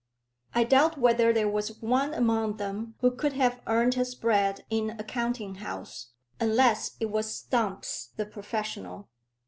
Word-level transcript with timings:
I 0.55 0.63
doubt 0.63 0.97
whether 0.97 1.31
there 1.31 1.47
was 1.47 1.79
one 1.79 2.11
among 2.15 2.57
them 2.57 2.95
who 3.01 3.11
could 3.11 3.33
have 3.33 3.61
earned 3.67 3.93
his 3.93 4.15
bread 4.15 4.65
in 4.71 4.95
a 4.99 5.03
counting 5.03 5.53
house, 5.61 6.07
unless 6.39 6.97
it 6.99 7.11
was 7.11 7.31
Stumps 7.37 8.09
the 8.17 8.25
professional. 8.25 9.09